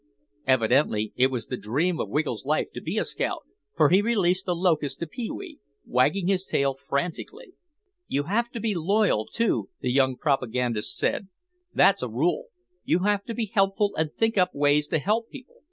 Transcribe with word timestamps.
Evidently 0.47 1.13
it 1.15 1.27
was 1.27 1.45
the 1.45 1.55
dream 1.57 1.99
of 1.99 2.09
Wiggle's 2.09 2.43
life 2.43 2.71
to 2.73 2.81
be 2.81 2.97
a 2.97 3.05
scout 3.05 3.43
for 3.75 3.89
he 3.89 4.01
released 4.01 4.47
the 4.47 4.55
locust 4.55 4.97
to 4.97 5.05
Pee 5.05 5.29
wee, 5.29 5.59
wagging 5.85 6.25
his 6.25 6.43
tail 6.43 6.73
frantically. 6.73 7.53
"You 8.07 8.23
have 8.23 8.49
to 8.53 8.59
be 8.59 8.73
loyal, 8.73 9.27
too," 9.27 9.69
the 9.79 9.91
young 9.91 10.17
propagandist 10.17 10.97
said; 10.97 11.27
"that's 11.71 12.01
a 12.01 12.09
rule. 12.09 12.45
You 12.83 13.03
have 13.03 13.23
to 13.25 13.35
be 13.35 13.51
helpful 13.53 13.93
and 13.95 14.11
think 14.11 14.39
up 14.39 14.55
ways 14.55 14.87
to 14.87 14.97
help 14.97 15.29
people. 15.29 15.57